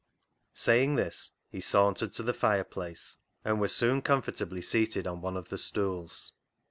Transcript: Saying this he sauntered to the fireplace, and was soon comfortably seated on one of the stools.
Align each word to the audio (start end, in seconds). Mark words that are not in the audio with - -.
Saying 0.55 0.95
this 0.95 1.29
he 1.51 1.59
sauntered 1.61 2.11
to 2.13 2.23
the 2.23 2.33
fireplace, 2.33 3.17
and 3.45 3.61
was 3.61 3.71
soon 3.75 4.01
comfortably 4.01 4.63
seated 4.63 5.05
on 5.05 5.21
one 5.21 5.37
of 5.37 5.49
the 5.49 5.59
stools. 5.59 6.33